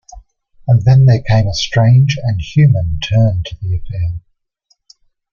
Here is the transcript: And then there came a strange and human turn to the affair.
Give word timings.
And 0.67 0.81
then 0.81 1.05
there 1.05 1.21
came 1.21 1.45
a 1.45 1.53
strange 1.53 2.17
and 2.23 2.41
human 2.41 2.99
turn 3.01 3.43
to 3.45 3.55
the 3.61 3.75
affair. 3.77 4.19